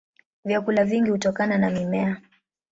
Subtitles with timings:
[0.45, 2.21] Vyakula vingi hutokana na mimea.